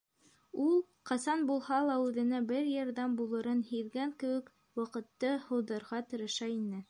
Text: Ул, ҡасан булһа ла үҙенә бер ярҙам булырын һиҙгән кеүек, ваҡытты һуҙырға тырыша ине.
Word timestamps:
Ул, 0.67 0.77
ҡасан 1.09 1.43
булһа 1.49 1.77
ла 1.89 1.97
үҙенә 2.05 2.39
бер 2.53 2.71
ярҙам 2.71 3.13
булырын 3.19 3.61
һиҙгән 3.69 4.15
кеүек, 4.23 4.49
ваҡытты 4.81 5.35
һуҙырға 5.49 6.01
тырыша 6.15 6.49
ине. 6.57 6.79